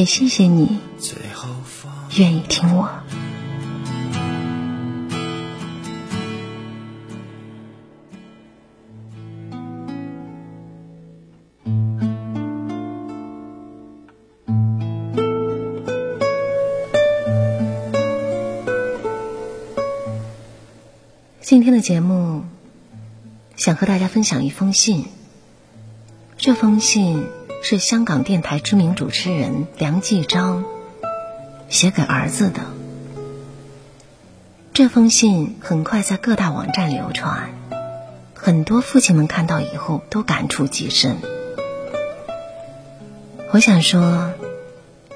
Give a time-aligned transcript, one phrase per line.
[0.00, 0.78] 也谢谢你
[2.16, 2.88] 愿意听我。
[21.42, 22.44] 今天的节目，
[23.54, 25.04] 想和大家分享一封信。
[26.38, 27.39] 这封信。
[27.62, 30.64] 是香港电台知名主持人梁继章
[31.68, 32.62] 写给儿子的。
[34.72, 37.50] 这封信很快在各大网站流传，
[38.34, 41.16] 很多父亲们看到以后都感触极深。
[43.52, 44.32] 我想说，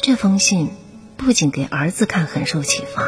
[0.00, 0.70] 这封信
[1.16, 3.02] 不仅给儿子看很受启发，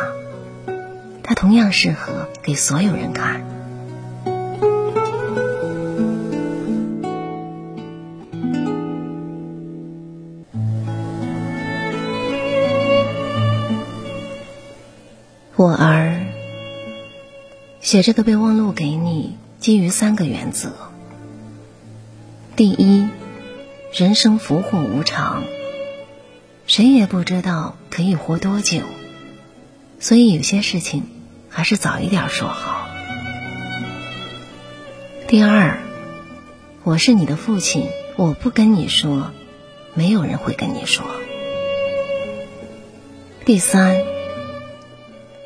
[1.22, 3.59] 它同样适合给所有人看。
[15.60, 16.24] 我儿，
[17.82, 20.72] 写这个备忘录给你，基于三个原则。
[22.56, 23.06] 第一，
[23.92, 25.44] 人生福祸无常，
[26.66, 28.84] 谁也不知道可以活多久，
[29.98, 31.02] 所以有些事情
[31.50, 32.88] 还是早一点说好。
[35.28, 35.78] 第二，
[36.84, 37.86] 我是你的父亲，
[38.16, 39.30] 我不跟你说，
[39.92, 41.04] 没有人会跟你说。
[43.44, 44.19] 第三。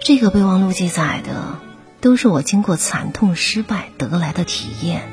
[0.07, 1.59] 这个备忘录记载的
[2.03, 5.09] 都是我经过惨痛失败得来的体验，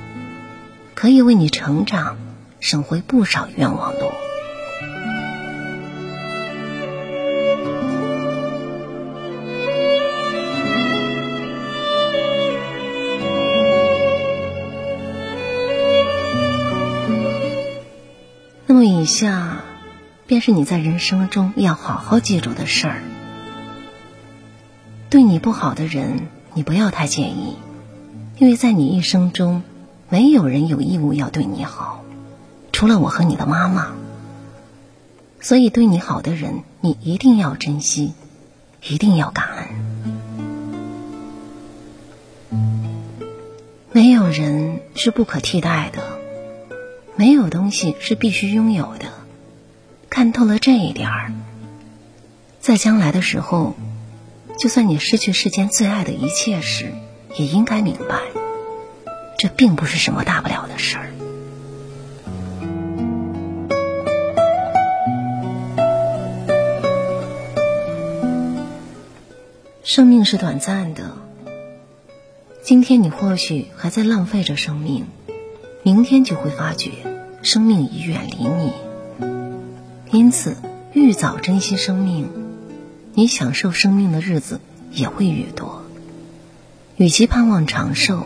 [0.95, 2.17] 可以为你成长
[2.59, 4.11] 省回不少冤枉路。
[18.67, 19.61] 那么，以下
[20.27, 23.01] 便是你在人生中要好好记住的事儿。
[25.11, 27.57] 对你不好的人，你不要太介意，
[28.37, 29.61] 因为在你一生中，
[30.07, 32.05] 没有人有义务要对你好，
[32.71, 33.91] 除了我和你的妈妈。
[35.41, 38.13] 所以对你好的人，你一定要珍惜，
[38.87, 39.67] 一定要感恩。
[43.91, 46.01] 没有人是不可替代的，
[47.17, 49.07] 没有东西是必须拥有的。
[50.09, 51.33] 看透了这一点儿，
[52.61, 53.75] 在将来的时候。
[54.61, 56.93] 就算你失去世间最爱的一切时，
[57.35, 58.19] 也应该明白，
[59.39, 61.11] 这并不是什么大不了的事儿。
[69.83, 71.17] 生命是短暂的，
[72.61, 75.07] 今天你或许还在浪费着生命，
[75.81, 76.91] 明天就会发觉
[77.41, 78.73] 生命已远离你。
[80.11, 80.55] 因此，
[80.93, 82.40] 愈早珍惜生命。
[83.13, 84.59] 你享受生命的日子
[84.91, 85.85] 也会越多。
[86.97, 88.25] 与其盼望长寿，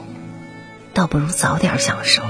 [0.94, 2.24] 倒不如早点享受。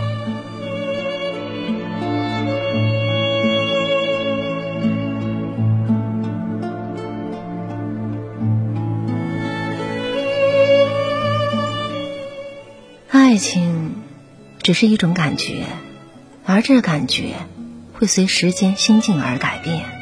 [13.09, 13.95] 爱情
[14.61, 15.65] 只是一种感觉，
[16.45, 17.33] 而这感觉
[17.93, 19.94] 会随时间心境而改变。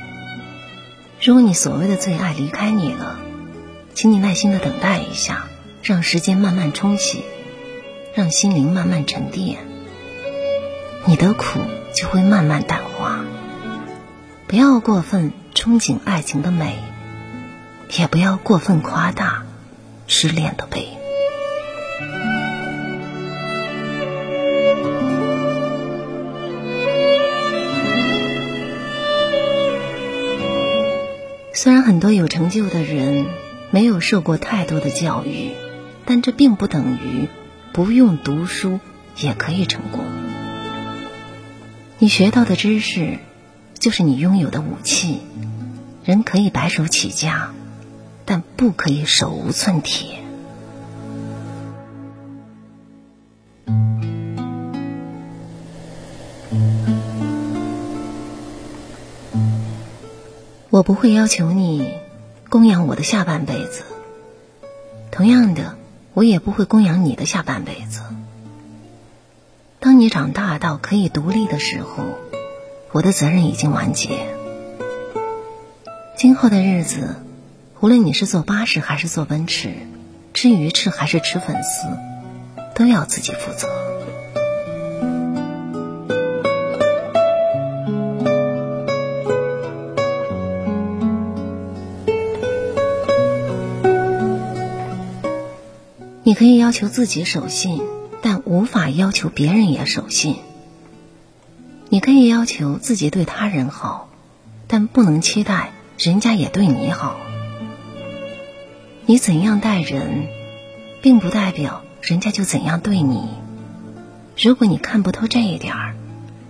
[1.26, 3.18] 如果你所谓的最爱离开你了，
[3.94, 5.46] 请你耐心的等待一下，
[5.82, 7.24] 让时间慢慢冲洗，
[8.14, 9.60] 让心灵慢慢沉淀，
[11.06, 11.62] 你的苦
[11.96, 13.24] 就会慢慢淡化。
[14.48, 16.76] 不要过分憧憬爱情的美，
[17.98, 19.46] 也不要过分夸大
[20.08, 20.90] 失恋的悲。
[31.64, 33.26] 虽然很多有成就的人
[33.72, 35.52] 没有受过太多的教育，
[36.04, 37.30] 但这并不等于
[37.72, 38.82] 不用读书
[39.18, 40.04] 也可以成功。
[42.00, 43.20] 你学到的知识
[43.80, 45.22] 就是你拥有的武器。
[46.04, 47.54] 人可以白手起家，
[48.26, 50.23] 但不可以手无寸铁。
[60.84, 61.94] 不会要求你
[62.50, 63.84] 供养我的下半辈子，
[65.12, 65.76] 同样的，
[66.14, 68.02] 我也不会供养你的下半辈子。
[69.80, 72.04] 当你长大到可以独立的时候，
[72.92, 74.36] 我的责任已经完结。
[76.16, 77.16] 今后的日子，
[77.80, 79.74] 无论你是坐巴士还是坐奔驰，
[80.34, 81.88] 吃鱼翅还是吃粉丝，
[82.76, 83.68] 都要自己负责。
[96.34, 97.84] 你可以要求自己守信，
[98.24, 100.38] 但无法要求别人也守信。
[101.90, 104.10] 你可以要求自己对他人好，
[104.66, 107.18] 但不能期待人家也对你好。
[109.06, 110.26] 你怎样待人，
[111.04, 113.30] 并不代表人家就怎样对你。
[114.36, 115.96] 如果你看不透这一点儿，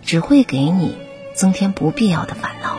[0.01, 0.95] 只会给你
[1.35, 2.72] 增添不必要的烦恼。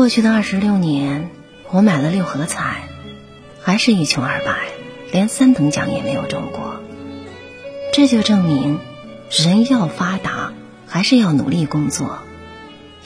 [0.00, 1.28] 过去的二十六年，
[1.68, 2.88] 我买了六合彩，
[3.60, 4.70] 还是一穷二白，
[5.12, 6.80] 连三等奖也没有中过。
[7.92, 8.78] 这就证明，
[9.30, 10.54] 人要发达，
[10.86, 12.20] 还是要努力工作，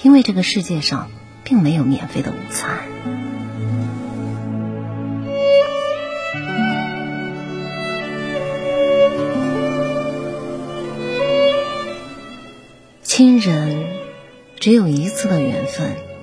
[0.04, 1.10] 因为这个世界上
[1.42, 2.84] 并没有免费的午餐。
[13.02, 13.84] 亲人，
[14.60, 16.13] 只有一次的缘分。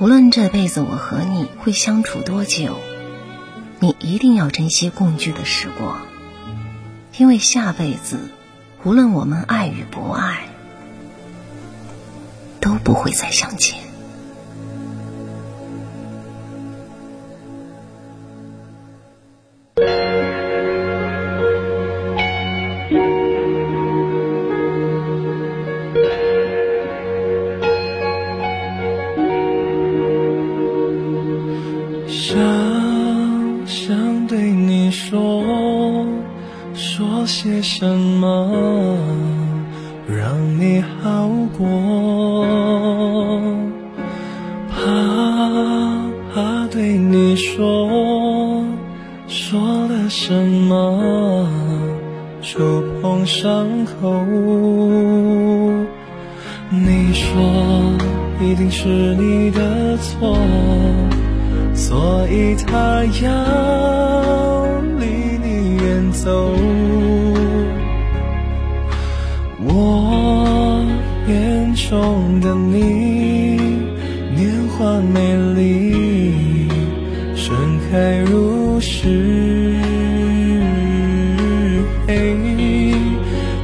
[0.00, 2.78] 无论这辈子我和你会相处多久，
[3.80, 6.00] 你一定要珍惜共聚的时光，
[7.18, 8.18] 因为下辈子，
[8.82, 10.48] 无论我们爱与不爱，
[12.60, 13.89] 都不会再相见。
[32.30, 32.38] 想
[33.66, 35.42] 想对你说
[36.74, 38.96] 说些什么
[40.06, 41.28] 让你好
[41.58, 42.54] 过？
[44.70, 44.78] 怕
[46.32, 48.64] 怕对你说
[49.26, 51.48] 说了什么
[52.42, 52.60] 触
[53.02, 54.24] 碰伤口。
[56.70, 57.42] 你说
[58.40, 58.86] 一定是
[59.16, 60.38] 你的错，
[61.80, 63.26] 所以他要
[64.98, 65.06] 离
[65.42, 66.52] 你远走。
[69.64, 70.84] 我
[71.26, 72.78] 眼中的你，
[74.36, 76.68] 年华美丽，
[77.34, 77.56] 盛
[77.90, 79.74] 开如诗。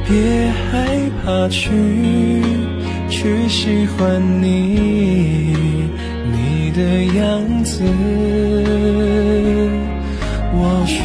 [0.09, 1.69] 别害怕去
[3.09, 4.96] 去喜欢你，
[7.83, 7.83] 样子。
[10.53, 11.03] 我说，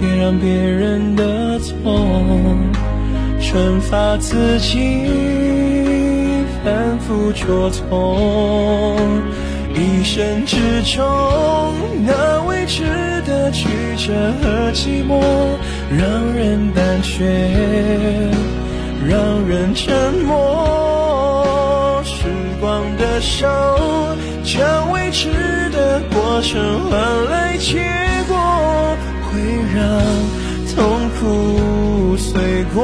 [0.00, 1.74] 别让别人的错。
[3.40, 5.06] 惩罚自己，
[6.64, 8.96] 反复戳痛，
[9.74, 11.02] 一生之中
[12.06, 12.84] 那未知
[13.26, 15.20] 的曲折和寂寞，
[15.90, 18.30] 让人胆怯，
[19.06, 22.00] 让人沉默。
[22.04, 22.24] 时
[22.58, 23.46] 光的手，
[24.42, 25.28] 将未知
[26.32, 27.84] 过程换来结
[28.26, 29.38] 果，会
[29.74, 29.84] 让
[30.74, 32.80] 痛苦随过。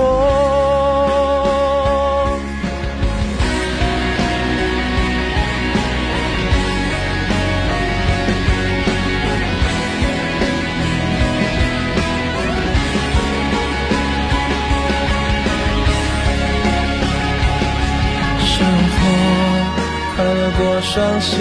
[20.81, 21.39] 伤心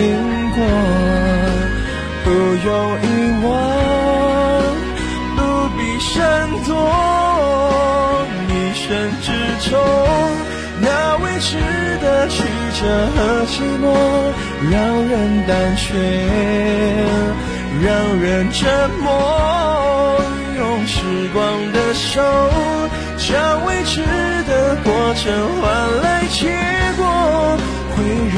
[0.55, 0.63] 过，
[2.27, 2.69] 不用
[3.01, 3.05] 遗
[3.41, 3.47] 忘，
[5.37, 5.39] 不
[5.77, 6.11] 必闪
[6.65, 6.69] 躲。
[8.49, 8.85] 一生
[9.21, 9.27] 之
[9.69, 9.71] 中，
[10.81, 10.85] 那
[11.23, 11.55] 未知
[12.01, 12.43] 的曲
[12.77, 12.83] 折
[13.15, 13.85] 和寂寞，
[14.69, 14.75] 让
[15.07, 15.87] 人胆怯，
[17.81, 17.87] 让
[18.19, 20.19] 人沉默。
[20.57, 20.97] 用时
[21.33, 22.21] 光的手，
[23.17, 24.03] 将未知
[24.43, 25.31] 的过程
[25.61, 26.51] 换来结
[26.97, 27.57] 果，
[27.95, 28.03] 会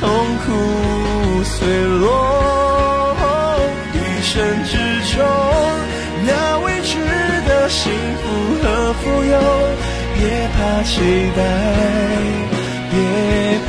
[0.00, 1.68] 痛苦碎
[2.00, 2.08] 落，
[9.02, 9.38] 富有，
[10.14, 10.20] 别
[10.54, 10.92] 怕期
[11.36, 11.38] 待，
[12.90, 12.94] 别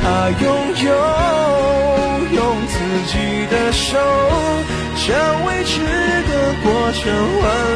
[0.00, 0.04] 怕
[0.42, 0.44] 拥
[0.84, 0.90] 有，
[2.34, 2.74] 用自
[3.06, 3.12] 己
[3.50, 3.98] 的手
[5.06, 5.08] 将
[5.46, 5.74] 未知
[6.28, 6.30] 的
[6.62, 7.71] 过程。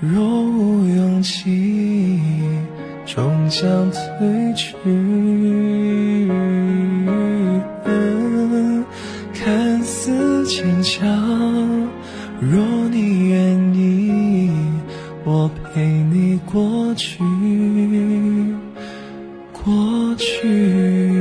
[0.00, 2.20] 若无勇气
[3.04, 4.76] 终将褪去。
[9.34, 11.08] 看似坚强
[12.40, 14.52] 若你愿意
[15.24, 17.18] 我陪你过去。
[19.52, 21.17] 过去。